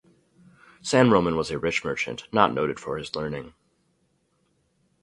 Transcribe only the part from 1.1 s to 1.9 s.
Roman was a rich